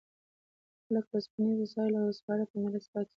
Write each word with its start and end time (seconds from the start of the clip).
لکه 0.93 1.09
اوسپنیز 1.15 1.57
وسایل 1.59 1.93
او 2.01 2.09
سپاره 2.19 2.43
په 2.51 2.55
میراث 2.61 2.85
پاتې 2.93 3.07
و 3.07 3.09